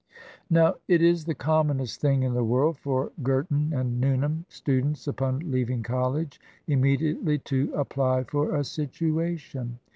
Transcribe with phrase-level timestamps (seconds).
[0.49, 5.51] Now, it is the commonest thing in the world for Girton and Newnham students upon
[5.51, 9.77] leaving college im mediately to apply for a situation."